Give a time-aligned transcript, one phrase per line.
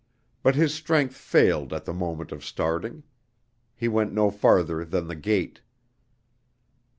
[0.41, 3.03] But his strength failed at the moment of starting.
[3.75, 5.61] He went no farther than the gate.